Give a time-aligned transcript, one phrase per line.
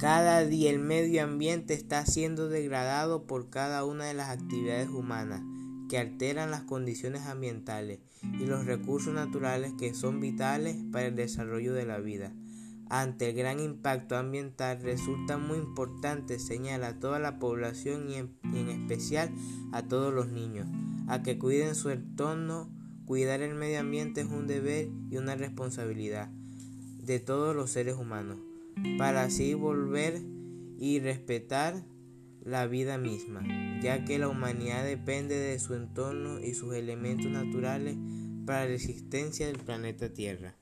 [0.00, 5.42] Cada día el medio ambiente está siendo degradado por cada una de las actividades humanas
[5.90, 11.74] que alteran las condiciones ambientales y los recursos naturales que son vitales para el desarrollo
[11.74, 12.32] de la vida.
[12.88, 18.34] Ante el gran impacto ambiental resulta muy importante señalar a toda la población y en,
[18.54, 19.30] y en especial
[19.72, 20.66] a todos los niños
[21.08, 22.70] a que cuiden su entorno.
[23.04, 26.30] Cuidar el medio ambiente es un deber y una responsabilidad
[27.04, 28.38] de todos los seres humanos
[28.98, 30.20] para así volver
[30.78, 31.84] y respetar
[32.42, 33.42] la vida misma,
[33.82, 37.96] ya que la humanidad depende de su entorno y sus elementos naturales
[38.46, 40.56] para la existencia del planeta Tierra.